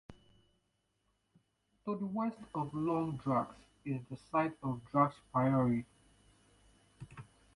[1.85, 3.53] To the west of Long Drax
[3.85, 5.85] is the site of Drax Priory.